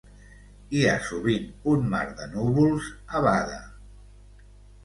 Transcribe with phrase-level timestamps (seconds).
[0.77, 3.63] Hi ha sovint un mar de núvols a Bada.